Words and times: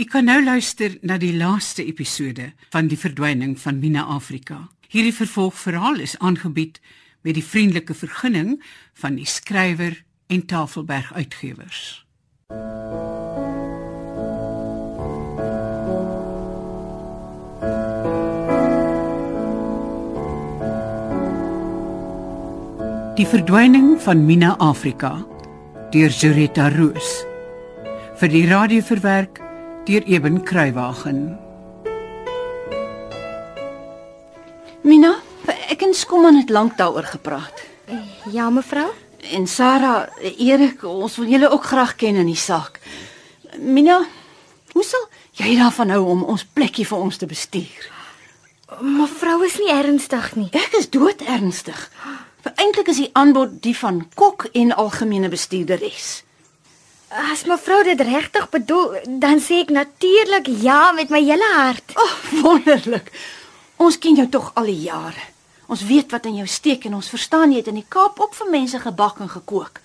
Jy 0.00 0.06
kan 0.08 0.24
nou 0.24 0.38
luister 0.40 0.94
na 1.04 1.18
die 1.20 1.34
laaste 1.36 1.84
episode 1.84 2.46
van 2.72 2.86
Die 2.88 2.96
verdwyning 2.96 3.50
van 3.60 3.82
Mina 3.82 4.06
Afrika. 4.08 4.70
Hierdie 4.88 5.12
vervolgverhaal 5.12 6.00
is 6.00 6.14
aangebied 6.24 6.78
met 7.20 7.36
die 7.36 7.44
vriendelike 7.44 7.92
vergunning 7.92 8.54
van 8.96 9.18
die 9.20 9.26
skrywer 9.28 9.98
en 10.32 10.46
Tafelberg 10.48 11.10
Uitgewers. 11.12 11.82
Die 23.20 23.28
verdwyning 23.28 23.98
van 24.00 24.24
Mina 24.24 24.56
Afrika 24.56 25.12
deur 25.92 26.08
Jureta 26.08 26.72
Roos 26.72 27.12
vir 28.16 28.32
die 28.32 28.46
radio 28.48 28.80
verwerk 28.80 29.44
deur 29.84 30.02
Eben 30.06 30.42
Kruiwagen. 30.42 31.38
Mina, 34.82 35.14
ek 35.68 35.82
en 35.82 35.94
Skomman 35.94 36.36
het 36.40 36.50
lank 36.50 36.76
daaroor 36.76 37.08
gepraat. 37.08 37.62
Ja, 38.30 38.50
mevrou. 38.50 38.88
En 39.32 39.46
Sarah, 39.46 40.08
Erik, 40.38 40.84
ons 40.84 41.16
wil 41.16 41.28
julle 41.28 41.50
ook 41.50 41.64
graag 41.64 41.94
ken 41.96 42.20
in 42.20 42.26
die 42.26 42.38
saak. 42.38 42.80
Mina, 43.58 44.00
hoe 44.72 44.84
sal 44.84 45.08
jy 45.40 45.56
daarvan 45.58 45.92
hou 45.92 46.04
om 46.14 46.22
ons 46.24 46.44
plekkie 46.44 46.86
vir 46.86 46.98
ons 46.98 47.16
te 47.16 47.28
bestuur? 47.28 47.90
Mevrou 48.80 49.42
is 49.44 49.58
nie 49.58 49.72
ernstig 49.74 50.34
nie. 50.36 50.48
Ek 50.56 50.76
is 50.78 50.90
dood 50.90 51.24
ernstig. 51.26 51.88
Eintlik 52.60 52.88
is 52.92 53.00
die 53.00 53.10
aanbod 53.16 53.60
die 53.64 53.76
van 53.76 54.04
kok 54.14 54.46
en 54.52 54.72
algemene 54.72 55.28
bestuurderes. 55.32 56.20
As 57.10 57.42
mevrou 57.44 57.82
dit 57.82 58.00
regtig 58.00 58.46
bedoel, 58.52 59.00
dan 59.18 59.40
sê 59.42 59.64
ek 59.64 59.72
natuurlik 59.74 60.46
ja 60.62 60.92
met 60.94 61.10
my 61.10 61.18
hele 61.26 61.48
hart. 61.56 61.96
O, 61.98 62.04
oh, 62.04 62.14
wonderlik. 62.44 63.10
Ons 63.82 63.98
ken 63.98 64.14
jou 64.14 64.28
tog 64.30 64.52
al 64.54 64.70
die 64.70 64.84
jare. 64.84 65.24
Ons 65.66 65.82
weet 65.88 66.14
wat 66.14 66.28
in 66.30 66.38
jou 66.38 66.46
steek 66.46 66.86
en 66.86 66.94
ons 67.00 67.10
verstaan 67.10 67.50
jy 67.50 67.64
het 67.64 67.72
in 67.72 67.80
die 67.80 67.88
Kaap 67.88 68.20
ook 68.22 68.38
vir 68.38 68.52
mense 68.54 68.78
gebak 68.78 69.18
en 69.26 69.32
gekook. 69.32 69.82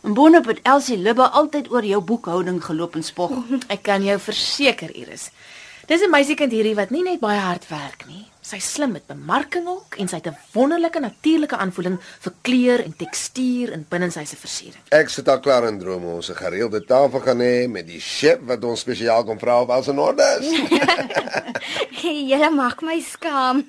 En 0.00 0.16
boonop 0.16 0.48
het 0.48 0.64
Elsie 0.64 0.96
Libbe 0.96 1.28
altyd 1.28 1.68
oor 1.70 1.84
jou 1.84 2.00
boekhouding 2.00 2.64
geloop 2.64 2.96
en 2.96 3.04
spog. 3.04 3.36
Ek 3.74 3.84
kan 3.84 4.04
jou 4.04 4.16
verseker, 4.18 4.96
Iris. 4.96 5.28
Dis 5.86 6.00
'n 6.00 6.10
meisiekind 6.10 6.52
hierdie 6.52 6.78
wat 6.78 6.90
nie 6.90 7.02
net 7.04 7.20
baie 7.20 7.40
hard 7.40 7.68
werk 7.68 8.06
nie. 8.08 8.31
Sy's 8.42 8.72
slim 8.74 8.90
met 8.90 9.04
bemarking 9.06 9.68
ook 9.70 9.94
en 10.02 10.08
sy 10.10 10.18
het 10.18 10.26
'n 10.26 10.36
wonderlike 10.52 11.00
natuurlike 11.00 11.56
aanvoeling 11.56 11.98
vir 12.20 12.32
kleur 12.42 12.80
en 12.84 12.96
tekstuur 12.96 13.72
en 13.72 13.86
binnenshuise 13.88 14.36
versiering. 14.36 14.82
Ek 14.90 15.08
sit 15.08 15.28
al 15.28 15.40
klaar 15.40 15.68
in 15.68 15.78
drome 15.78 16.06
ons 16.06 16.30
'n 16.30 16.34
gereelde 16.34 16.84
tafel 16.84 17.20
gaan 17.20 17.38
hê 17.40 17.68
met 17.68 17.86
die 17.86 18.00
chef 18.00 18.38
wat 18.42 18.64
ons 18.64 18.80
spesiaal 18.80 19.24
kom 19.24 19.38
vra 19.38 19.62
of 19.62 19.68
alles 19.68 19.88
in 19.88 19.98
orde 19.98 20.26
is. 20.40 20.46
Julle 22.30 22.50
maak 22.50 22.82
my 22.82 23.00
skaam. 23.00 23.64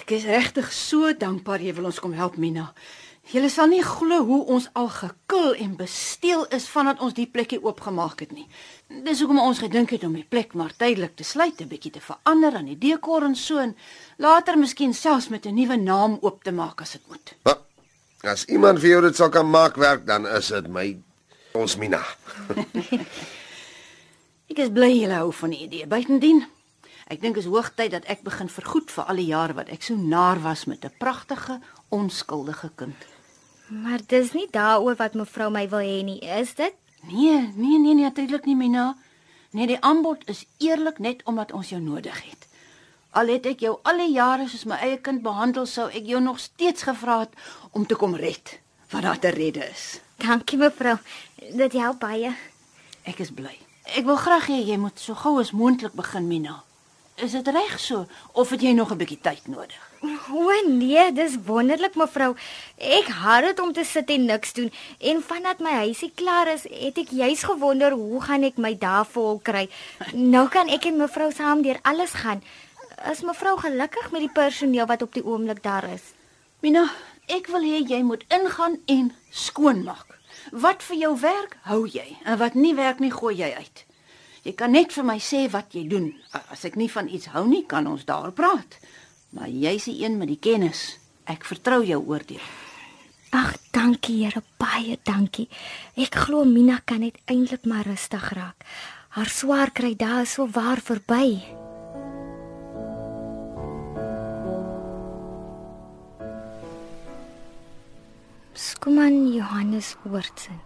Ek 0.00 0.10
is 0.10 0.24
regtig 0.24 0.72
so 0.72 1.12
dankbaar 1.12 1.60
jy 1.60 1.74
wil 1.74 1.84
ons 1.84 2.00
kom 2.00 2.12
help, 2.12 2.36
Mina. 2.36 2.72
Julle 3.26 3.48
sal 3.50 3.72
nie 3.72 3.82
glo 3.82 4.20
hoe 4.22 4.44
ons 4.54 4.68
al 4.78 4.86
gekil 4.94 5.56
en 5.58 5.72
besteel 5.74 6.44
is 6.54 6.68
vandat 6.70 7.00
ons 7.02 7.14
die 7.16 7.26
plekkie 7.26 7.58
oopgemaak 7.58 8.20
het 8.22 8.30
nie. 8.30 8.44
Dis 9.02 9.18
hoekom 9.18 9.40
ons 9.42 9.58
gedink 9.64 9.90
het 9.96 10.04
om 10.06 10.14
die 10.14 10.22
plek 10.22 10.54
maar 10.54 10.70
tydelik 10.78 11.16
te 11.18 11.26
sluit, 11.26 11.58
'n 11.60 11.66
bietjie 11.66 11.90
te 11.90 12.00
verander 12.00 12.54
aan 12.54 12.70
die 12.70 12.78
dekor 12.78 13.24
en 13.24 13.34
so 13.34 13.58
en 13.58 13.74
later 14.18 14.58
miskien 14.58 14.94
selfs 14.94 15.28
met 15.28 15.46
'n 15.46 15.54
nuwe 15.54 15.76
naam 15.76 16.18
oop 16.20 16.44
te 16.44 16.52
maak 16.52 16.80
as 16.80 16.92
dit 16.92 17.02
moet. 17.08 17.34
Maar 17.42 17.58
as 18.22 18.44
iemand 18.44 18.78
vir 18.78 18.88
jou 18.88 19.02
dit 19.02 19.16
sal 19.16 19.28
kan 19.28 19.50
maak 19.50 19.76
werk, 19.76 20.06
dan 20.06 20.26
is 20.26 20.46
dit 20.46 20.68
my 20.68 20.96
ons 21.52 21.76
Mina. 21.76 22.04
Ek 24.50 24.58
is 24.58 24.70
bly 24.70 25.00
julle 25.00 25.14
hou 25.14 25.32
van 25.32 25.50
die 25.50 25.66
idee. 25.66 25.86
Buitendien, 25.86 26.46
ek 27.08 27.20
dink 27.20 27.36
is 27.36 27.44
hoogtyd 27.44 27.90
dat 27.90 28.04
ek 28.04 28.22
begin 28.22 28.48
vergoed 28.48 28.90
vir 28.90 29.04
al 29.04 29.16
die 29.16 29.26
jare 29.26 29.52
wat 29.52 29.68
ek 29.68 29.82
so 29.82 29.96
naar 29.96 30.42
was 30.42 30.64
met 30.64 30.84
'n 30.84 30.94
pragtige, 30.98 31.60
onskuldige 31.88 32.70
kind. 32.76 33.15
Maar 33.66 34.00
dis 34.06 34.32
nie 34.32 34.46
daaroor 34.50 34.96
wat 34.96 35.14
mevrou 35.14 35.50
my 35.50 35.68
wil 35.68 35.82
hê 35.82 36.02
nie, 36.06 36.20
is 36.20 36.54
dit? 36.54 36.74
Nee, 37.06 37.52
nee, 37.54 37.78
nee, 37.78 37.94
natuurlik 37.94 38.44
nie, 38.46 38.56
Mina. 38.56 38.96
Nee, 39.50 39.66
die 39.66 39.80
aanbod 39.80 40.22
is 40.30 40.44
eerlik 40.58 40.98
net 40.98 41.22
omdat 41.24 41.52
ons 41.52 41.68
jou 41.68 41.80
nodig 41.82 42.22
het. 42.22 42.46
Al 43.10 43.32
het 43.32 43.46
ek 43.46 43.64
jou 43.64 43.78
al 43.82 44.02
die 44.02 44.12
jare 44.12 44.46
soos 44.48 44.66
my 44.68 44.78
eie 44.84 44.98
kind 45.02 45.22
behandel, 45.24 45.66
sou 45.66 45.88
ek 45.88 46.06
jou 46.06 46.20
nog 46.22 46.38
steeds 46.42 46.86
gevra 46.86 47.22
het 47.24 47.34
om 47.72 47.86
te 47.86 47.96
kom 47.98 48.14
red 48.14 48.58
wat 48.92 49.02
daar 49.02 49.18
te 49.18 49.32
redde 49.34 49.64
is. 49.66 50.00
Dankie 50.22 50.58
mevrou. 50.58 50.96
Dit 51.56 51.72
help 51.72 51.98
baie. 52.04 52.30
Ek 53.02 53.18
is 53.24 53.32
bly. 53.34 53.56
Ek 53.96 54.06
wil 54.06 54.18
graag 54.20 54.46
hê 54.50 54.60
jy 54.66 54.76
moet 54.78 55.00
so 55.00 55.14
gou 55.18 55.38
as 55.40 55.54
moontlik 55.56 55.94
begin, 55.98 56.28
Mina. 56.28 56.60
Is 57.16 57.32
dit 57.32 57.48
reg 57.48 57.78
so 57.80 58.04
of 58.32 58.50
het 58.50 58.62
jy 58.62 58.72
nog 58.76 58.92
'n 58.92 58.98
bietjie 58.98 59.20
tyd 59.20 59.48
nodig? 59.48 59.82
O 60.02 60.50
nee, 60.66 61.12
dis 61.12 61.36
wonderlik 61.46 61.94
mevrou. 61.96 62.34
Ek 62.76 63.08
haat 63.08 63.44
dit 63.48 63.60
om 63.60 63.72
te 63.72 63.84
sit 63.84 64.10
en 64.10 64.24
niks 64.28 64.52
doen. 64.52 64.70
En 65.00 65.22
vandat 65.22 65.62
my 65.64 65.72
huisie 65.86 66.10
klaar 66.14 66.50
is, 66.52 66.66
het 66.70 66.98
ek 67.00 67.14
juis 67.16 67.44
gewonder 67.48 67.96
hoe 67.96 68.20
gaan 68.24 68.44
ek 68.44 68.60
my 68.60 68.74
dae 68.80 69.04
vol 69.14 69.40
kry. 69.40 69.66
Nou 70.12 70.46
kan 70.52 70.68
ek 70.68 70.88
en 70.90 71.00
mevrou 71.00 71.30
saam 71.32 71.64
deur 71.64 71.80
alles 71.82 72.16
gaan. 72.20 72.42
Is 73.10 73.24
mevrou 73.24 73.56
gelukkig 73.60 74.10
met 74.12 74.26
die 74.26 74.32
personeel 74.32 74.88
wat 74.90 75.02
op 75.02 75.14
die 75.16 75.24
oomblik 75.24 75.62
daar 75.64 75.88
is? 75.88 76.12
Mina, 76.64 76.86
ek 77.32 77.48
wil 77.52 77.64
hê 77.64 77.82
jy 77.84 78.02
moet 78.04 78.24
ingaan 78.32 78.78
en 78.92 79.10
skoonmaak. 79.30 80.16
Wat 80.52 80.84
vir 80.86 80.96
jou 81.00 81.12
werk, 81.20 81.56
hou 81.66 81.84
jy, 81.90 82.06
en 82.24 82.38
wat 82.38 82.54
nie 82.54 82.74
werk 82.76 83.00
nie, 83.02 83.10
gooi 83.10 83.34
jy 83.38 83.50
uit. 83.56 83.82
Jy 84.46 84.52
kan 84.54 84.70
net 84.70 84.92
vir 84.94 85.06
my 85.06 85.16
sê 85.18 85.46
wat 85.50 85.74
jy 85.74 85.82
doen. 85.90 86.12
As 86.54 86.62
ek 86.68 86.76
nie 86.78 86.88
van 86.92 87.08
iets 87.10 87.32
hou 87.34 87.42
nie, 87.48 87.64
kan 87.66 87.86
ons 87.90 88.04
daar 88.06 88.30
praat. 88.36 88.78
Maar 89.36 89.48
jy's 89.52 89.84
die 89.84 89.98
een 90.04 90.16
met 90.16 90.30
die 90.32 90.40
kennis. 90.40 90.96
Ek 91.28 91.44
vertrou 91.44 91.82
jou 91.84 92.00
oordeel. 92.08 92.40
Ag, 93.36 93.52
dankie 93.70 94.22
Here, 94.24 94.40
baie 94.56 94.96
dankie. 95.04 95.48
Ek 96.00 96.14
glo 96.24 96.46
Mina 96.48 96.78
kan 96.84 97.02
net 97.04 97.18
eintlik 97.28 97.66
maar 97.68 97.84
rustig 97.84 98.30
raak. 98.32 98.64
Haar 99.12 99.28
swaar 99.28 99.72
kry 99.76 99.92
dae 99.92 100.22
is 100.24 100.32
so 100.38 100.48
waar 100.48 100.80
verby. 100.80 101.42
Skuman 108.56 109.26
Johannes 109.34 109.96
Woordsen. 110.04 110.62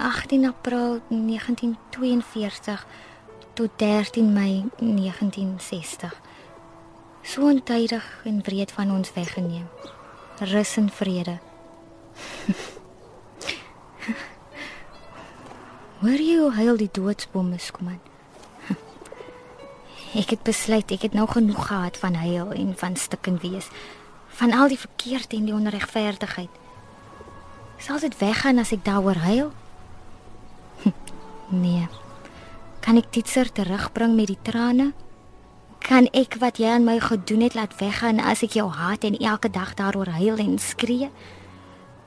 18 0.00 0.46
April 0.48 1.02
1942 1.08 2.86
tot 3.54 3.70
13 3.76 4.32
Mei 4.32 4.64
1960. 4.80 6.32
So 7.34 7.42
ontydig 7.50 8.04
en 8.24 8.42
wreed 8.46 8.70
van 8.72 8.90
ons 8.94 9.12
weggeneem. 9.12 9.66
Rus 10.38 10.76
en 10.76 10.90
vrede. 10.90 11.38
Hoor 16.04 16.20
jy 16.22 16.36
hoe 16.38 16.52
huil 16.54 16.78
die 16.78 16.90
doodsbome 16.94 17.58
skuman? 17.58 17.98
Ek 20.20 20.30
het 20.30 20.46
besluit 20.46 20.94
ek 20.94 21.02
het 21.08 21.14
nou 21.18 21.26
genoeg 21.26 21.66
gehad 21.66 21.98
van 21.98 22.14
huil 22.22 22.54
en 22.54 22.70
van 22.78 22.94
stikken 22.94 23.42
wees, 23.42 23.66
van 24.38 24.54
al 24.54 24.70
die 24.70 24.78
verkeerd 24.78 25.34
en 25.34 25.50
die 25.50 25.58
onregverdigheid. 25.58 26.54
Sal 27.82 27.98
dit 27.98 28.14
weggaan 28.22 28.62
as 28.62 28.70
ek 28.78 28.86
daaroor 28.86 29.18
huil? 29.26 29.50
Nee. 31.50 31.88
Kan 32.80 32.96
ek 33.02 33.10
dit 33.14 33.26
ser 33.28 33.50
terugbring 33.50 34.14
met 34.14 34.30
die 34.30 34.42
trane? 34.42 34.94
Kan 35.84 36.06
ek 36.16 36.38
wat 36.40 36.56
jy 36.56 36.70
aan 36.72 36.86
my 36.88 36.96
gedoen 36.96 37.42
het 37.44 37.52
laat 37.58 37.74
weggaan 37.76 38.16
as 38.16 38.40
ek 38.46 38.54
jou 38.56 38.70
haat 38.72 39.02
en 39.04 39.18
elke 39.20 39.50
dag 39.52 39.74
daaroor 39.76 40.08
huil 40.16 40.40
en 40.40 40.54
skree? 40.56 41.10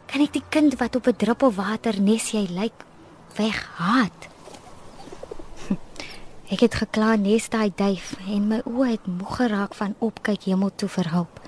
Kan 0.09 0.23
ek 0.23 0.31
die 0.33 0.41
kind 0.49 0.79
wat 0.79 0.95
op 0.97 1.05
'n 1.05 1.13
druppel 1.13 1.53
water 1.53 1.93
nes 2.01 2.31
jy 2.33 2.47
lyk 2.49 2.73
weghaat? 3.37 4.19
Ek 6.53 6.59
het 6.65 6.73
gekla 6.73 7.15
nes 7.15 7.49
daai 7.49 7.69
duif 7.75 8.15
en 8.25 8.47
my 8.47 8.59
oë 8.65 8.87
het 8.89 9.05
moeg 9.05 9.35
geraak 9.35 9.75
van 9.75 9.93
opkyk 9.99 10.49
hemel 10.49 10.71
toe 10.75 10.89
vir 10.89 11.11
hulp. 11.11 11.39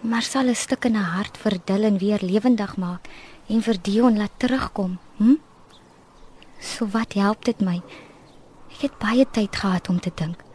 Maar 0.00 0.22
sal 0.22 0.50
'n 0.50 0.54
stuk 0.54 0.84
in 0.84 0.96
'n 0.96 1.10
hart 1.14 1.36
vir 1.36 1.58
Dylan 1.64 1.98
weer 1.98 2.18
lewendig 2.22 2.76
maak 2.76 3.06
en 3.46 3.62
vir 3.62 3.76
Dion 3.82 4.18
laat 4.18 4.34
terugkom, 4.38 4.98
hm? 5.18 5.38
So 6.58 6.88
wat 6.90 7.12
help 7.12 7.44
dit 7.44 7.60
my? 7.60 7.82
Ek 8.74 8.80
het 8.80 8.98
baie 8.98 9.26
tyd 9.30 9.56
gehad 9.56 9.88
om 9.88 10.00
te 10.00 10.10
dink. 10.14 10.45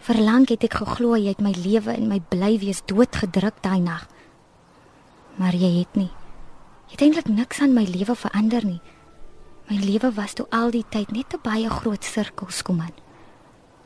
Verlang 0.00 0.46
het 0.48 0.64
ek 0.64 0.78
geglo 0.80 1.12
jy 1.20 1.28
het 1.34 1.42
my 1.44 1.52
lewe 1.52 1.92
en 1.92 2.06
my 2.08 2.22
bly 2.32 2.54
wees 2.62 2.80
doodgedruk 2.88 3.58
daai 3.60 3.80
nag. 3.84 4.06
Maar 5.36 5.52
jy 5.52 5.68
het 5.82 5.98
nie. 6.00 6.08
Jy 6.88 6.96
het 6.96 7.02
eintlik 7.04 7.28
niks 7.28 7.60
aan 7.60 7.76
my 7.76 7.84
lewe 7.84 8.16
verander 8.16 8.64
nie. 8.64 8.80
My 9.68 9.76
lewe 9.76 10.08
was 10.16 10.32
toe 10.34 10.46
al 10.50 10.72
die 10.72 10.86
tyd 10.88 11.12
net 11.12 11.34
'n 11.36 11.44
baie 11.44 11.68
groot 11.68 12.04
sirkel 12.04 12.48
skoman. 12.48 12.96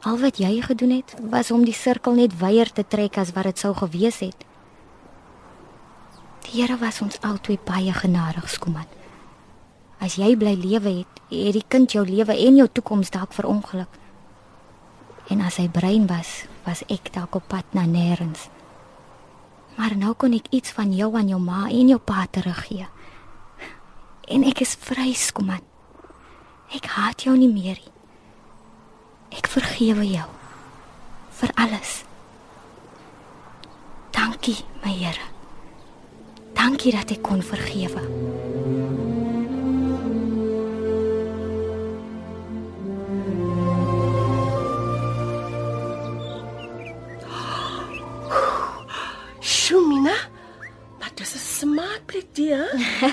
Al 0.00 0.18
wat 0.18 0.38
jy 0.38 0.62
gedoen 0.62 0.90
het, 0.90 1.14
was 1.30 1.50
om 1.50 1.64
die 1.64 1.74
sirkel 1.74 2.14
net 2.14 2.38
wyer 2.38 2.72
te 2.72 2.84
trek 2.88 3.18
as 3.18 3.32
wat 3.32 3.44
dit 3.44 3.58
sou 3.58 3.74
gewees 3.74 4.18
het. 4.18 4.44
Die 6.44 6.62
Here 6.62 6.76
was 6.78 7.00
ons 7.00 7.20
albei 7.20 7.58
baie 7.64 7.92
genadig 7.92 8.48
skoman. 8.50 8.86
As 9.98 10.14
jy 10.14 10.36
bly 10.36 10.54
lewe 10.54 10.98
het, 10.98 11.20
het 11.30 11.52
die 11.52 11.64
kind 11.68 11.92
jou 11.92 12.06
lewe 12.06 12.36
en 12.36 12.56
jou 12.56 12.68
toekoms 12.72 13.10
dalk 13.10 13.32
verongeluk. 13.32 14.03
En 15.32 15.40
as 15.40 15.56
hy 15.56 15.68
brein 15.72 16.06
was, 16.10 16.44
was 16.66 16.82
ek 16.92 17.12
dalk 17.14 17.38
op 17.38 17.48
pad 17.48 17.64
na 17.76 17.86
nêrens. 17.88 18.48
Maar 19.78 19.96
nou 19.98 20.12
kon 20.14 20.34
ek 20.36 20.50
iets 20.54 20.74
van 20.76 20.92
jou 20.94 21.10
aan 21.18 21.30
jou 21.32 21.40
ma 21.42 21.66
en 21.70 21.88
jou 21.90 21.98
pa 21.98 22.26
teruggee. 22.30 22.86
En 24.28 24.44
ek 24.46 24.62
is 24.64 24.76
vry, 24.80 25.12
Skuman. 25.12 25.62
Ek 26.74 26.86
haat 26.96 27.26
jou 27.26 27.34
nie 27.36 27.50
meer 27.50 27.78
nie. 27.80 27.94
Ek 29.34 29.50
vergewe 29.50 30.06
jou 30.06 30.28
vir 31.40 31.54
alles. 31.58 32.02
Dankie, 34.14 34.60
my 34.84 34.92
Here. 34.94 35.30
Dankie 36.54 36.94
dat 36.94 37.10
ek 37.10 37.24
kon 37.26 37.42
vergewe. 37.42 38.53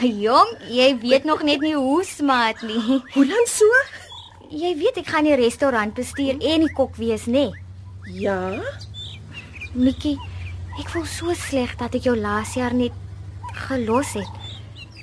Jong, 0.01 0.56
jy 0.74 0.98
weet 0.98 1.24
nog 1.30 1.44
net 1.45 1.62
nie 1.62 1.75
hoe 1.75 2.01
smaak 2.03 2.62
nie. 2.65 3.01
Hoe 3.13 3.25
lank 3.25 3.50
so? 3.50 3.68
Jy 4.50 4.74
weet 4.80 4.98
ek 4.98 5.12
gaan 5.13 5.27
die 5.30 5.38
restaurant 5.38 5.94
bestuur 5.94 6.42
en 6.42 6.65
die 6.65 6.71
kok 6.74 6.98
wees, 6.98 7.27
nê? 7.30 7.51
Ja. 8.18 8.57
Nikki, 9.77 10.15
ek 10.81 10.89
voel 10.89 11.06
so 11.06 11.36
sleg 11.38 11.77
dat 11.80 11.94
ek 11.95 12.09
jou 12.09 12.15
laas 12.18 12.56
jaar 12.57 12.74
net 12.75 12.98
gelos 13.68 14.15
het. 14.18 14.42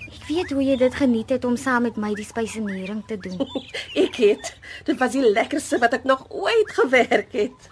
Ek 0.09 0.27
weet 0.27 0.51
hoe 0.53 0.65
jy 0.67 0.75
dit 0.81 0.99
geniet 0.99 1.31
het 1.33 1.47
om 1.49 1.57
saam 1.57 1.87
met 1.87 1.97
my 1.97 2.11
die 2.19 2.27
spysenering 2.27 3.05
te 3.09 3.17
doen. 3.23 3.39
Ek 4.05 4.19
het. 4.21 4.51
Dit 4.85 4.99
was 5.01 5.15
die 5.15 5.25
lekkerste 5.25 5.79
wat 5.81 5.95
ek 5.97 6.05
nog 6.05 6.27
ooit 6.29 6.75
gewerk 6.77 7.33
het. 7.33 7.71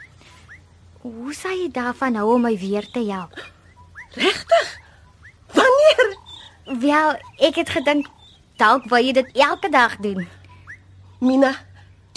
Hoe 1.03 1.35
sou 1.37 1.53
jy 1.53 1.69
daarvan 1.75 2.17
hou 2.17 2.31
om 2.39 2.47
my 2.49 2.55
weer 2.57 2.87
te 2.95 3.03
help? 3.11 3.37
Regtig? 4.17 4.71
Wanneer? 5.53 6.17
Wel, 6.67 7.15
ek 7.39 7.61
het 7.63 7.69
gedink 7.71 8.09
dalk 8.59 8.89
wou 8.91 8.99
jy 8.99 9.13
dit 9.15 9.29
elke 9.39 9.69
dag 9.71 9.93
doen. 10.03 10.25
Mina, 11.23 11.53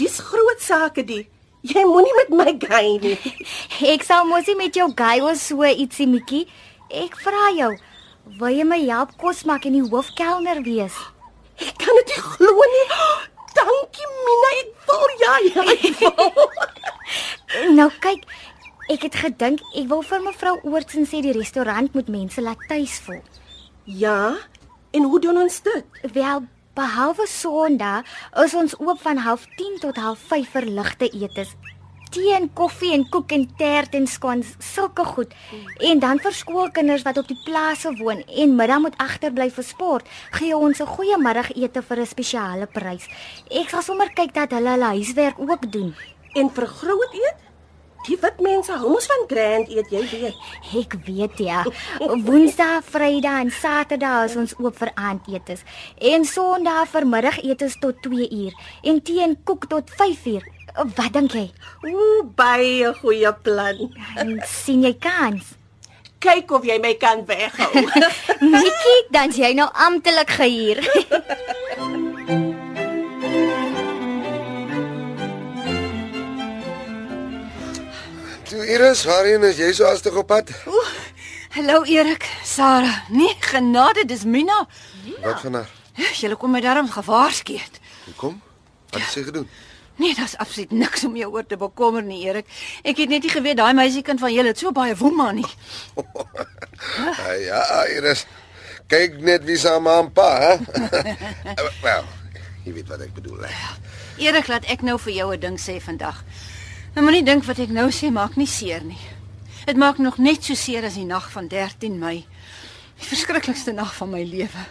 dis 0.01 0.15
groot 0.25 0.57
sake 0.57 1.03
die. 1.05 1.27
Jy 1.61 1.83
moenie 1.85 2.15
met 2.17 2.31
my 2.33 2.53
gay 2.57 2.95
nie. 3.03 3.17
Ek 3.93 4.01
sal 4.07 4.25
mos 4.25 4.47
nie 4.49 4.55
met 4.57 4.73
jou 4.73 4.87
guy 4.97 5.19
of 5.21 5.37
so 5.37 5.67
ietsie, 5.67 6.07
Mikkie. 6.09 6.47
Ek 6.89 7.13
vra 7.21 7.51
jou, 7.53 7.75
wil 8.39 8.55
jy 8.55 8.65
my 8.65 8.79
help 8.87 9.13
kos 9.21 9.43
maak 9.45 9.67
en 9.69 9.75
die 9.77 9.85
hoofkelner 9.85 10.63
wees? 10.65 10.97
Ek 11.61 11.77
kan 11.77 11.99
dit 12.01 12.15
nie 12.15 12.23
glo 12.23 12.69
nie. 12.73 12.85
Dankie 13.59 14.09
Mina, 14.15 14.53
ek 14.63 14.87
wil 14.89 15.13
ja, 15.21 15.35
ja. 15.51 15.67
Ek 15.75 15.99
wil. 16.01 17.69
Nou 17.77 17.91
kyk, 18.01 18.25
ek 18.89 19.05
het 19.11 19.19
gedink 19.27 19.61
ek 19.75 19.85
wil 19.93 20.01
vir 20.09 20.25
mevrou 20.25 20.55
Oortsen 20.71 21.05
sê 21.05 21.21
die 21.21 21.37
restaurant 21.37 21.93
moet 21.93 22.09
mense 22.09 22.41
laat 22.41 22.65
tuis 22.71 22.97
voel. 23.05 23.21
Ja. 23.97 24.37
En 24.91 25.03
hoe 25.03 25.19
doen 25.19 25.37
ons 25.37 25.61
dit? 25.61 25.83
Wel, 26.13 26.41
behalwe 26.73 27.25
Sondag 27.27 28.05
is 28.43 28.53
ons 28.53 28.77
oop 28.79 29.01
van 29.01 29.17
09:30 29.17 29.79
tot 29.79 29.97
05:30 29.97 30.49
vir 30.51 30.65
ligte 30.65 31.09
etes. 31.09 31.55
Tee 32.09 32.33
en 32.33 32.53
koffie 32.53 32.93
en 32.93 33.09
koek 33.09 33.31
en 33.31 33.55
tert 33.57 33.93
en 33.93 34.07
scones, 34.07 34.55
sulke 34.57 35.05
goed. 35.05 35.33
En 35.77 35.99
dan 35.99 36.19
vir 36.19 36.33
skoolkinders 36.33 37.01
wat 37.01 37.17
op 37.17 37.27
die 37.27 37.41
plase 37.43 37.95
woon 37.97 38.23
en 38.27 38.55
middag 38.55 38.79
moet 38.79 38.97
agterbly 38.97 39.49
vir 39.51 39.63
sport, 39.63 40.07
gee 40.31 40.57
ons 40.57 40.81
'n 40.81 40.85
goeie 40.85 41.17
middagete 41.17 41.81
vir 41.81 41.99
'n 41.99 42.05
spesiale 42.05 42.65
prys. 42.65 43.07
Ek 43.49 43.69
sal 43.69 43.81
sommer 43.81 44.09
kyk 44.13 44.33
dat 44.33 44.51
hulle 44.51 44.69
hulle 44.69 44.85
huiswerk 44.85 45.39
ook 45.39 45.71
doen. 45.71 45.95
En 46.33 46.49
vir 46.49 46.67
groot 46.67 47.13
eet? 47.13 47.48
Die 48.07 48.17
wit 48.21 48.39
mense 48.43 48.71
hou 48.79 48.93
mos 48.93 49.07
van 49.11 49.25
grand 49.29 49.69
eet, 49.71 49.89
jy 49.91 50.01
weet. 50.11 50.45
Ek 50.79 50.95
weet 51.05 51.41
ja. 51.43 51.63
Woensdae, 51.99 52.79
Vrydag 52.85 53.43
en 53.43 53.51
Saterdag 53.51 54.29
is 54.29 54.37
ons 54.39 54.55
oop 54.61 54.77
vir 54.79 54.93
aandetes 54.95 55.65
en 56.11 56.25
Sondag 56.27 56.87
vir 56.93 57.07
middagetes 57.09 57.75
tot 57.83 57.99
2 58.05 58.29
uur 58.39 58.55
en 58.91 59.01
tee 59.03 59.23
en 59.25 59.35
koek 59.43 59.67
tot 59.71 59.91
5 59.99 60.25
uur. 60.33 60.47
Wat 60.95 61.13
dink 61.13 61.35
jy? 61.35 61.47
Ooh, 61.89 62.23
baie 62.39 62.93
goeie 63.01 63.33
plan. 63.43 63.81
En 64.15 64.37
sien 64.47 64.85
jy 64.85 64.93
kans? 65.01 65.55
Kyk 66.23 66.51
of 66.51 66.65
jy 66.67 66.75
my 66.83 66.93
kan 66.99 67.23
weghou. 67.27 67.83
Nikki, 68.53 68.95
dan 69.11 69.31
jy 69.35 69.53
nou 69.59 69.67
amptelik 69.87 70.37
gehuur. 70.39 70.83
Toe 78.49 78.65
Iris, 78.65 79.03
waarheen 79.05 79.43
is 79.45 79.59
jy 79.61 79.67
so 79.77 79.85
hastig 79.85 80.15
op 80.17 80.25
pad? 80.31 80.49
Hallo 81.53 81.83
Erik, 81.85 82.25
Sarah. 82.45 83.03
Nee, 83.13 83.35
genade, 83.45 84.05
dis 84.09 84.23
Mina. 84.25 84.63
Wat 85.21 85.43
van 85.43 85.59
haar? 85.59 85.69
Julle 86.17 86.37
kom 86.39 86.55
my 86.55 86.61
daarom 86.63 86.89
gewaarsku 86.89 87.59
het. 87.59 87.77
Kom. 88.17 88.39
Wat 88.89 89.03
het 89.03 89.11
sy 89.13 89.23
gedoen? 89.27 89.45
Nee, 90.01 90.15
daar's 90.17 90.33
absoluut 90.41 90.71
niks 90.73 91.05
om 91.05 91.13
jou 91.19 91.29
oor 91.33 91.45
te 91.45 91.57
bekommer 91.61 92.01
nie, 92.01 92.23
Erik. 92.25 92.49
Ek 92.81 92.97
het 93.03 93.13
net 93.13 93.27
nie 93.27 93.33
geweet 93.33 93.59
daai 93.59 93.73
meisiekind 93.77 94.21
van 94.23 94.33
julle 94.33 94.53
het 94.55 94.61
so 94.65 94.73
baie 94.73 94.97
woema 94.97 95.31
nie. 95.35 95.47
Ah, 96.79 97.33
ja, 97.43 97.59
Iris. 97.91 98.23
Kyk 98.89 99.17
net 99.21 99.43
wie 99.45 99.57
se 99.59 99.73
ma 99.83 99.97
en 99.99 100.07
pa, 100.15 100.29
hè? 100.39 100.53
Wel, 101.85 102.05
jy 102.63 102.73
weet 102.77 102.87
wat 102.87 103.03
ek 103.03 103.11
bedoel, 103.17 103.43
hè? 103.43 103.51
Erik, 104.23 104.47
laat 104.47 104.65
ek 104.71 104.81
nou 104.87 104.95
vir 105.03 105.13
jou 105.17 105.27
'n 105.35 105.39
ding 105.43 105.59
sê 105.59 105.75
vandag. 105.83 106.23
Nou 106.95 107.03
moenie 107.05 107.23
dink 107.23 107.45
wat 107.45 107.59
ek 107.61 107.69
nou 107.69 107.87
sê 107.93 108.09
maak 108.09 108.33
nie 108.39 108.49
seer 108.49 108.81
nie. 108.81 108.99
Dit 109.67 109.77
maak 109.77 109.99
nog 110.01 110.17
net 110.17 110.41
so 110.43 110.57
seer 110.57 110.87
as 110.87 110.97
die 110.97 111.05
nag 111.05 111.27
van 111.29 111.47
13 111.47 111.99
Mei. 112.01 112.23
Die 112.97 113.07
verskriklikste 113.07 113.75
nag 113.77 113.91
van 113.93 114.09
my 114.09 114.23
lewe. 114.25 114.63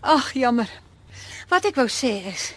Ag, 0.00 0.32
jammer. 0.38 0.70
Wat 1.50 1.66
ek 1.66 1.80
wou 1.80 1.88
sê 1.90 2.14
is 2.30 2.52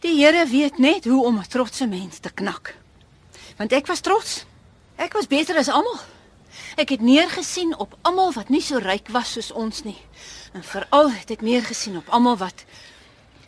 die 0.00 0.14
Here 0.16 0.44
weet 0.46 0.78
net 0.78 1.04
hoe 1.04 1.24
om 1.24 1.38
'n 1.38 1.48
trotse 1.48 1.86
mens 1.86 2.18
te 2.18 2.30
knak. 2.30 2.74
Want 3.56 3.72
ek 3.72 3.86
was 3.86 4.00
trots. 4.00 4.44
Ek 4.96 5.12
was 5.12 5.26
beter 5.26 5.56
as 5.56 5.68
almal. 5.68 6.00
Ek 6.76 6.88
het 6.88 7.00
neergesien 7.00 7.76
op 7.76 7.98
almal 8.02 8.32
wat 8.32 8.48
nie 8.48 8.60
so 8.60 8.78
ryk 8.78 9.08
was 9.08 9.32
soos 9.32 9.52
ons 9.52 9.82
nie. 9.82 9.98
En 10.52 10.62
veral 10.62 11.10
het 11.12 11.30
ek 11.30 11.40
neergesien 11.40 11.96
op 11.96 12.08
almal 12.08 12.36
wat 12.36 12.64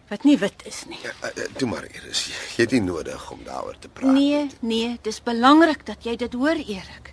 wat 0.09 0.25
nie 0.25 0.39
wit 0.39 0.63
is 0.67 0.85
nie. 0.89 0.99
Ja, 1.03 1.13
uh, 1.29 1.47
Toe 1.59 1.69
maar, 1.69 1.85
Iris. 1.85 2.27
Jy, 2.27 2.37
jy 2.57 2.65
het 2.65 2.73
nie 2.73 2.81
nodig 2.81 3.31
om 3.31 3.43
daaroor 3.45 3.79
te 3.79 3.89
praat. 3.89 4.13
Nee, 4.13 4.47
nee, 4.61 4.99
dis 5.03 5.23
belangrik 5.23 5.85
dat 5.87 6.05
jy 6.05 6.17
dit 6.17 6.33
hoor, 6.33 6.57
Erik. 6.57 7.13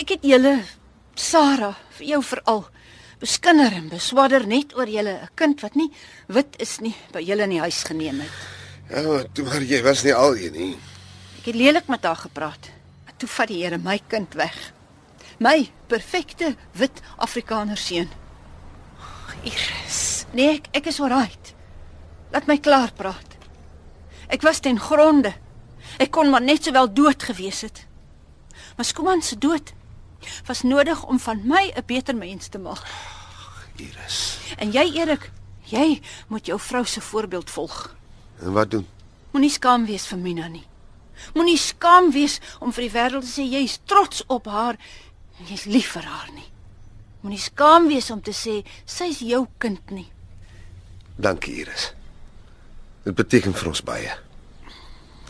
Ek 0.00 0.08
het 0.16 0.26
julle 0.26 0.58
Sarah, 1.18 1.74
vir 1.98 2.06
jou 2.06 2.22
veral 2.22 2.66
beskinder 3.18 3.74
en 3.74 3.88
beswadder 3.90 4.46
net 4.46 4.74
oor 4.78 4.86
julle 4.86 5.18
'n 5.22 5.28
kind 5.34 5.60
wat 5.60 5.74
nie 5.74 5.90
wit 6.28 6.54
is 6.58 6.78
nie 6.80 6.94
by 7.12 7.20
julle 7.20 7.42
in 7.42 7.50
die 7.50 7.60
huis 7.60 7.82
geneem 7.82 8.20
het. 8.20 8.30
Ja, 8.90 9.02
maar 9.02 9.24
toe 9.32 9.44
maar 9.44 9.62
jy 9.62 9.82
was 9.82 10.02
nie 10.04 10.14
al 10.14 10.36
een 10.36 10.52
nie. 10.52 10.76
Ek 11.38 11.46
het 11.46 11.54
lelik 11.54 11.88
met 11.88 12.04
haar 12.04 12.16
gepraat. 12.16 12.70
Maar 13.04 13.14
toe 13.16 13.28
vat 13.28 13.48
die 13.48 13.62
Here 13.64 13.78
my 13.78 14.00
kind 14.08 14.34
weg. 14.34 14.72
My 15.38 15.70
perfekte 15.86 16.56
wit 16.72 17.00
Afrikaner 17.16 17.76
seun. 17.76 18.08
Iris. 19.42 20.26
Nee, 20.32 20.54
ek, 20.54 20.66
ek 20.72 20.86
is 20.86 21.00
alright. 21.00 21.54
Laat 22.30 22.46
my 22.46 22.58
klaar 22.60 22.92
praat. 22.92 23.36
Ek 24.28 24.42
was 24.44 24.60
ten 24.60 24.80
gronde. 24.80 25.32
Ek 25.98 26.10
kon 26.12 26.30
maar 26.30 26.44
net 26.44 26.64
sowel 26.68 26.92
dood 26.92 27.22
gewees 27.22 27.62
het. 27.64 27.86
Maar 28.76 28.84
Skuman 28.84 29.22
se 29.22 29.38
dood 29.38 29.72
was 30.46 30.62
nodig 30.62 31.04
om 31.04 31.18
van 31.18 31.40
my 31.44 31.72
'n 31.74 31.82
beter 31.86 32.16
mens 32.16 32.48
te 32.48 32.58
maak. 32.58 32.84
Iris. 33.76 34.38
En 34.58 34.70
jy 34.70 34.92
Erik, 34.94 35.30
jy 35.64 36.00
moet 36.28 36.46
jou 36.46 36.60
vrou 36.60 36.84
se 36.84 37.00
voorbeeld 37.00 37.50
volg. 37.50 37.96
En 38.40 38.52
wat 38.52 38.70
doen? 38.70 38.86
Moenie 39.30 39.50
skaam 39.50 39.86
wees 39.86 40.06
vir 40.06 40.18
Mina 40.18 40.48
nie. 40.48 40.66
Moenie 41.34 41.58
skaam 41.58 42.10
wees 42.10 42.40
om 42.60 42.72
vir 42.72 42.82
die 42.82 42.92
wêreld 42.92 43.26
te 43.26 43.40
sê 43.40 43.44
jy's 43.44 43.78
trots 43.84 44.22
op 44.26 44.46
haar 44.46 44.78
en 45.38 45.46
jy's 45.46 45.64
lief 45.64 45.92
vir 45.92 46.02
haar 46.02 46.30
nie. 46.34 46.46
Moenie 47.20 47.38
skaam 47.38 47.88
wees 47.88 48.10
om 48.10 48.22
te 48.22 48.32
sê 48.32 48.64
sy's 48.84 49.18
jou 49.18 49.46
kind 49.58 49.90
nie. 49.90 50.08
Dankie, 51.16 51.54
Iris. 51.54 51.92
Dit 53.08 53.16
beteken 53.16 53.54
vir 53.56 53.68
ons 53.70 53.80
baie. 53.80 54.14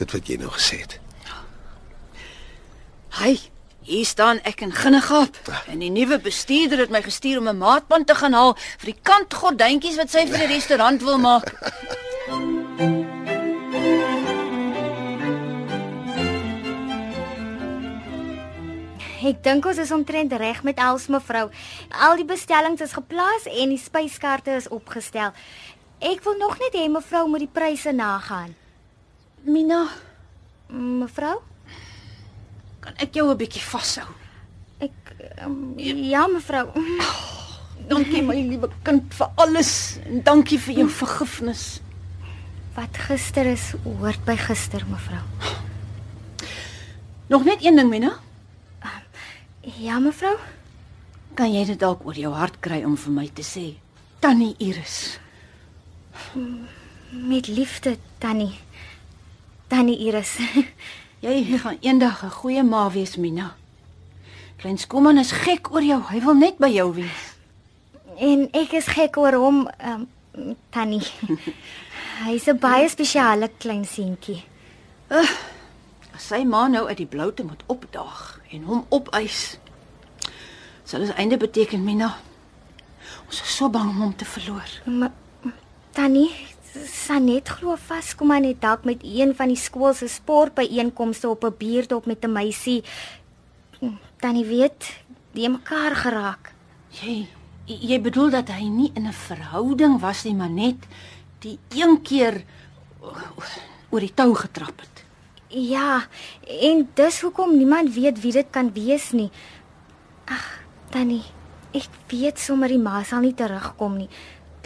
Dit 0.01 0.11
wat 0.11 0.27
jy 0.27 0.37
nou 0.41 0.49
gesê 0.51 0.81
het. 0.81 0.97
Hy, 3.21 3.37
hier 3.87 4.09
staan 4.09 4.41
ek 4.43 4.65
in 4.67 4.75
Ginnegap 4.75 5.39
en 5.71 5.85
die 5.85 5.93
nuwe 5.95 6.19
bestuurder 6.25 6.83
het 6.83 6.91
my 6.91 7.05
gestuur 7.07 7.39
om 7.39 7.49
'n 7.49 7.63
maatband 7.63 8.11
te 8.11 8.19
gaan 8.19 8.35
haal 8.35 8.57
vir 8.59 8.91
die 8.93 9.01
kantgordyntjies 9.03 10.01
wat 10.03 10.11
sy 10.11 10.27
vir 10.27 10.43
die 10.43 10.55
restaurant 10.57 11.03
wil 11.07 11.19
maak. 11.23 11.55
Ek 19.29 19.43
dink 19.43 19.67
ons 19.67 19.79
is 19.83 19.91
omtrent 19.93 20.33
reg 20.33 20.63
met 20.63 20.79
Els 20.79 21.09
mevrou. 21.13 21.51
Al 21.91 22.17
die 22.17 22.25
bestellings 22.25 22.81
is 22.81 22.95
geplaas 22.97 23.49
en 23.51 23.69
die 23.75 23.81
spyskaarte 23.83 24.55
is 24.57 24.69
opgestel. 24.69 25.35
Ek 26.01 26.23
wil 26.25 26.37
nog 26.39 26.59
net 26.59 26.75
hê 26.75 26.89
mevrou 26.89 27.29
moet 27.29 27.41
die 27.47 27.51
pryse 27.53 27.93
nagaan. 27.93 28.55
Mina, 29.43 29.87
Mevrou? 30.69 31.41
Kan 32.85 32.93
ek 33.01 33.15
jou 33.17 33.31
'n 33.33 33.37
bietjie 33.37 33.63
vashou? 33.63 34.09
Ek 34.79 34.93
um, 35.45 35.75
ja, 35.79 36.27
mevrou. 36.27 36.69
Dankie 37.89 38.23
my 38.23 38.37
liewe 38.37 38.69
kind 38.85 39.15
vir 39.15 39.29
alles 39.37 39.99
en 40.05 40.23
dankie 40.23 40.59
vir 40.59 40.75
jou 40.75 40.89
vergifnis. 40.89 41.81
Wat 42.77 42.97
gister 43.09 43.47
is, 43.47 43.73
hoort 43.85 44.25
by 44.27 44.37
gister, 44.37 44.85
mevrou. 44.87 45.25
Nog 47.29 47.45
net 47.45 47.65
een 47.65 47.77
ding, 47.77 47.89
Mina. 47.89 48.19
Ja, 49.81 49.99
mevrou. 49.99 50.37
Kan 51.35 51.53
jy 51.53 51.65
dit 51.65 51.81
dalk 51.81 52.05
oor 52.05 52.15
jou 52.15 52.33
hart 52.35 52.61
kry 52.61 52.85
om 52.85 52.97
vir 52.97 53.13
my 53.13 53.27
te 53.33 53.43
sê? 53.43 53.75
Tannie 54.21 54.55
Iris. 54.59 55.19
Met 57.11 57.47
liefde, 57.47 57.97
Tannie. 58.19 58.59
Tannie 59.67 59.99
Iris. 59.99 60.39
Jy 61.25 61.59
gaan 61.59 61.79
eendag 61.81 62.23
'n 62.25 62.31
goeie 62.31 62.63
ma 62.63 62.91
wees, 62.91 63.17
Mina. 63.17 63.57
Klein 64.57 64.79
Skooman 64.79 65.19
is 65.19 65.33
gek 65.33 65.71
oor 65.73 65.83
jou. 65.83 66.03
Hy 66.11 66.21
wil 66.21 66.35
net 66.35 66.59
by 66.59 66.71
jou 66.71 66.95
wees. 66.95 67.39
en 68.19 68.49
ek 68.57 68.73
is 68.79 68.89
gek 68.91 69.17
oor 69.21 69.37
hom, 69.39 69.61
um, 69.87 70.07
Tannie. 70.75 71.07
Hy's 72.27 72.49
'n 72.51 72.59
baie 72.59 72.89
spesiale 72.89 73.51
klein 73.59 73.85
seentjie. 73.85 74.43
As 76.15 76.27
sy 76.27 76.43
ma 76.45 76.67
nou 76.69 76.87
uit 76.89 76.99
die 76.99 77.07
bloute 77.07 77.45
moet 77.45 77.63
opdaag 77.67 78.41
en 78.51 78.65
hom 78.67 78.85
opeis, 78.91 79.59
sal 80.85 81.01
dit 81.01 81.15
einde 81.15 81.37
beteken, 81.37 81.85
Mina. 81.85 82.19
Ons 83.27 83.43
is 83.43 83.57
so 83.57 83.69
bang 83.71 83.91
om 83.91 84.01
hom 84.01 84.17
te 84.17 84.25
verloor. 84.25 84.69
Maar 84.85 85.13
Tannie, 85.99 86.31
Sanet 86.87 87.49
glo 87.59 87.75
vas 87.89 88.13
kom 88.15 88.29
maar 88.31 88.39
net 88.39 88.61
dalk 88.63 88.85
met 88.87 89.01
een 89.03 89.33
van 89.35 89.51
die 89.51 89.59
skool 89.59 89.97
se 89.99 90.07
sportbyeenkomste 90.07 91.27
op 91.29 91.43
'n 91.45 91.57
bierdop 91.59 92.07
met 92.07 92.23
'n 92.25 92.33
meisie. 92.33 92.85
Tannie 94.21 94.45
weet, 94.45 95.03
die 95.33 95.49
mekaar 95.49 95.97
geraak. 95.97 96.53
Jy 97.03 97.27
jy 97.67 98.01
bedoel 98.01 98.31
dat 98.31 98.49
hy 98.49 98.69
nie 98.69 98.91
in 98.95 99.07
'n 99.07 99.13
verhouding 99.13 100.01
was 100.01 100.25
nie, 100.25 100.35
maar 100.35 100.51
net 100.51 100.87
die 101.41 101.59
een 101.75 102.03
keer 102.03 102.45
oor 103.91 104.01
die 104.01 104.15
tou 104.15 104.35
getrap 104.35 104.81
het. 104.81 105.05
Ja, 105.49 106.07
en 106.63 106.89
dis 106.95 107.21
hoekom 107.21 107.57
niemand 107.57 107.95
weet 107.95 108.21
wie 108.21 108.33
dit 108.33 108.47
kan 108.51 108.73
wees 108.73 109.11
nie. 109.11 109.31
Ag, 110.25 110.61
Tannie, 110.91 111.25
ek 111.73 111.89
weet 112.09 112.39
sommer 112.39 112.69
die 112.69 112.79
ma 112.79 113.03
sal 113.03 113.21
nie 113.21 113.35
terugkom 113.35 113.97
nie. 113.97 114.09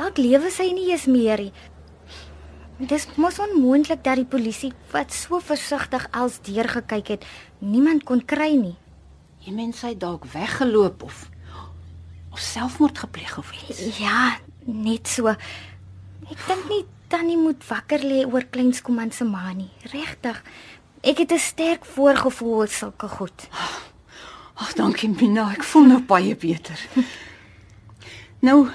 Dalk 0.03 0.19
lewe 0.19 0.51
sy 0.51 0.65
nie 0.75 0.89
eens 0.91 1.05
meer 1.07 1.39
nie. 1.45 1.53
Dis 2.91 3.05
mos 3.15 3.37
onmoontlik 3.39 4.01
dat 4.03 4.19
die 4.19 4.27
polisie 4.27 4.73
wat 4.91 5.15
so 5.15 5.39
versigtig 5.39 6.09
als 6.11 6.41
deur 6.43 6.67
gekyk 6.73 7.13
het, 7.15 7.27
niemand 7.63 8.03
kon 8.09 8.25
kry 8.27 8.57
nie. 8.59 8.75
Jy 9.47 9.55
mens 9.55 9.85
hy 9.87 9.93
dalk 9.95 10.27
weggeloop 10.35 11.07
of 11.07 11.29
of 12.33 12.43
selfmoord 12.43 12.99
gepleeg 13.05 13.39
of 13.39 13.55
iets. 13.61 14.01
Ja, 14.01 14.41
net 14.67 15.07
so. 15.07 15.31
Ek 16.27 16.45
dink 16.49 16.67
nie 16.73 16.83
Tannie 17.13 17.39
moet 17.39 17.63
wakker 17.69 18.03
lê 18.03 18.25
oor 18.25 18.49
Kleinskoman 18.51 19.13
se 19.15 19.23
ma 19.29 19.53
nie. 19.55 19.71
Regtig. 19.93 20.43
Ek 21.05 21.19
het 21.23 21.31
'n 21.31 21.39
sterk 21.39 21.85
voorgevoel 21.85 22.55
oor 22.65 22.69
sulke 22.69 23.09
goed. 23.09 23.49
Ag, 24.55 24.73
dankie 24.75 25.11
Mina, 25.11 25.53
ek 25.53 25.63
voel 25.63 25.87
nou 25.87 26.01
baie 26.01 26.35
beter. 26.35 26.79
nou 28.49 28.73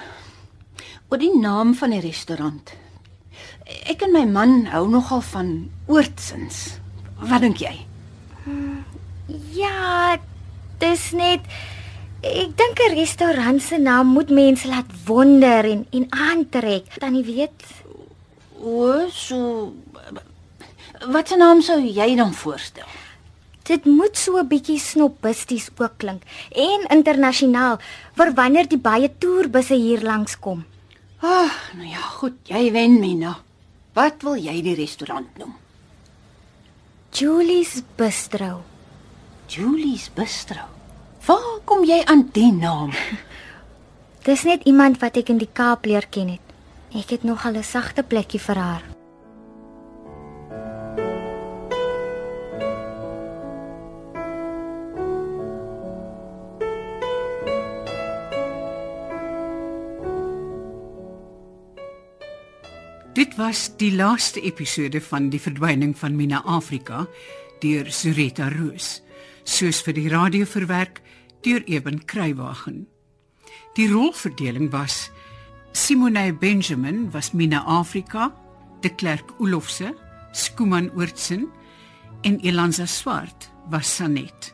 oor 1.08 1.18
die 1.18 1.32
naam 1.38 1.74
van 1.74 1.90
die 1.90 2.00
restaurant. 2.00 2.72
Ek 3.88 4.02
en 4.02 4.12
my 4.12 4.24
man 4.24 4.66
hou 4.72 4.86
nogal 4.88 5.20
van 5.32 5.70
oortsins. 5.86 6.78
Wat 7.20 7.40
dink 7.40 7.60
jy? 7.60 7.74
Ja, 9.52 10.16
dis 10.78 11.10
net 11.12 11.40
ek 12.22 12.56
dink 12.56 12.78
'n 12.80 12.94
restaurant 12.94 13.62
se 13.62 13.78
naam 13.78 14.06
moet 14.06 14.30
mense 14.30 14.68
laat 14.68 14.90
wonder 15.06 15.64
en 15.64 15.86
en 15.92 16.06
aantrek. 16.10 16.84
Tannie 16.98 17.24
weet, 17.24 17.62
O, 18.60 19.08
so 19.08 19.72
Wat 21.06 21.30
'n 21.30 21.38
naam 21.38 21.62
sou 21.62 21.78
jy 21.80 22.16
dan 22.16 22.34
voorstel? 22.34 22.86
dit 23.68 23.84
moet 23.84 24.16
so 24.16 24.38
'n 24.38 24.48
bietjie 24.48 24.78
snobisties 24.78 25.68
ook 25.76 25.94
klink 25.96 26.22
en 26.50 26.86
internasionaal 26.96 27.78
vir 28.16 28.32
wanneer 28.34 28.68
die 28.68 28.78
baie 28.78 29.10
toerbusse 29.18 29.74
hier 29.74 30.00
langs 30.02 30.38
kom. 30.38 30.64
Ag, 31.18 31.74
nou 31.74 31.88
ja, 31.88 32.02
goed, 32.20 32.36
jy 32.46 32.68
wen 32.72 33.00
Mina. 33.00 33.34
Wat 33.96 34.22
wil 34.22 34.36
jy 34.38 34.60
die 34.62 34.76
restaurant 34.78 35.38
noem? 35.38 35.56
Julie's 37.10 37.80
Bistro. 37.98 38.62
Julie's 39.50 40.06
Bistro. 40.14 40.68
Waar 41.26 41.58
kom 41.64 41.82
jy 41.84 41.98
aan 42.06 42.28
die 42.32 42.52
naam? 42.52 42.92
Dis 44.28 44.44
net 44.46 44.62
iemand 44.68 45.00
wat 45.02 45.18
ek 45.18 45.32
in 45.34 45.40
die 45.42 45.50
Kaap 45.50 45.88
leer 45.88 46.06
ken 46.06 46.36
het. 46.36 46.54
Ek 46.94 47.10
het 47.10 47.26
nog 47.26 47.44
al 47.46 47.58
'n 47.58 47.66
sagte 47.66 48.02
plekkie 48.02 48.40
vir 48.40 48.56
haar. 48.56 48.97
Was 63.38 63.68
die 63.78 63.92
laaste 63.94 64.40
episode 64.42 64.98
van 65.00 65.28
Die 65.30 65.38
verdwyning 65.38 65.92
van 65.98 66.16
Mina 66.18 66.40
Afrika 66.42 67.04
deur 67.62 67.86
Sureta 67.94 68.48
Roos, 68.50 68.96
soos 69.46 69.78
vir 69.86 69.94
die 69.94 70.08
radio 70.10 70.46
verwerk 70.46 70.98
deur 71.46 71.62
Eben 71.70 72.00
Kruiwagen. 72.10 72.80
Die 73.78 73.86
rolverdeling 73.92 74.72
was 74.72 75.12
Simone 75.70 76.32
Benjamin 76.32 77.12
was 77.12 77.30
Mina 77.32 77.62
Afrika, 77.62 78.32
De 78.82 78.90
Klerk 78.90 79.30
Olofse, 79.38 79.94
Skuman 80.32 80.90
Oortsen 80.96 81.46
en 82.22 82.40
Elanza 82.42 82.86
Swart 82.86 83.50
was 83.70 83.94
Sanet. 83.96 84.52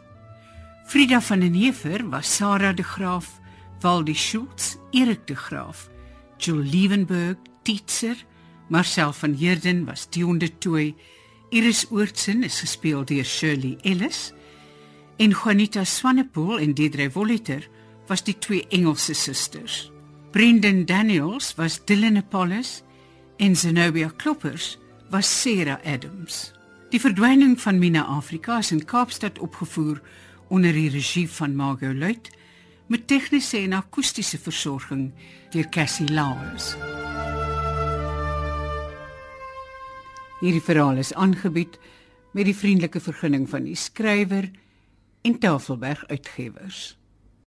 Frida 0.86 1.22
van 1.22 1.40
den 1.40 1.54
Heever 1.54 2.04
was 2.10 2.36
Sarah 2.36 2.76
de 2.76 2.84
Graaf, 2.84 3.40
Waldie 3.80 4.14
Schultz, 4.14 4.76
Erik 4.92 5.26
de 5.26 5.36
Graaf, 5.36 5.88
Jules 6.36 6.70
Liebenberg, 6.70 7.38
Tietzer, 7.62 8.16
Marcel 8.68 9.12
van 9.12 9.34
Heerden 9.34 9.84
was 9.84 10.06
Dion 10.10 10.38
de 10.38 10.58
Tooi, 10.58 10.94
Iris 11.50 11.86
Oortsen 11.90 12.42
is 12.42 12.60
gespeel 12.60 13.04
deur 13.04 13.24
Shirley 13.24 13.76
Ellis 13.82 14.32
en 15.16 15.32
Juanita 15.32 15.84
Swanepoel 15.84 16.58
en 16.58 16.74
Deidre 16.74 17.10
Voliter 17.10 17.68
was 18.06 18.24
die 18.24 18.38
twee 18.38 18.66
Engelse 18.68 19.14
susters. 19.14 19.90
Brendan 20.32 20.84
Daniels 20.84 21.54
was 21.54 21.78
Dylan 21.84 22.16
Apollos 22.16 22.82
en 23.36 23.56
Zenobia 23.56 24.10
Kloppers 24.16 24.78
was 25.10 25.40
Sarah 25.40 25.78
Adams. 25.84 26.52
Die 26.90 27.00
verdwyning 27.00 27.60
van 27.60 27.78
Mina 27.78 28.04
Afrika 28.04 28.58
is 28.58 28.72
in 28.72 28.84
Kaapstad 28.84 29.38
opgevoer 29.38 30.00
onder 30.48 30.72
die 30.72 30.90
regie 30.90 31.28
van 31.30 31.56
Margot 31.56 31.94
Luit 31.94 32.30
met 32.86 33.06
tegniese 33.06 33.62
en 33.62 33.72
akoestiese 33.72 34.38
versorging 34.38 35.12
deur 35.50 35.68
Cassie 35.68 36.08
Lauers. 36.12 36.74
Hierdie 40.44 40.60
verhaal 40.60 40.98
is 41.00 41.14
aangebied 41.16 41.78
met 42.36 42.44
die 42.44 42.56
vriendelike 42.56 43.00
vergunning 43.00 43.46
van 43.48 43.64
die 43.64 43.78
skrywer 43.80 44.50
en 45.24 45.38
Tafelberg 45.40 46.02
Uitgewers. 46.12 46.98